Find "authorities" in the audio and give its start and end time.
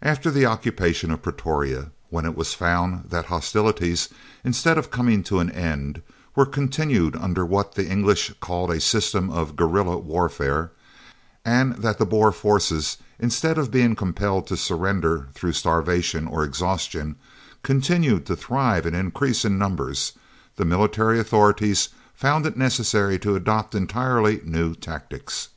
21.20-21.90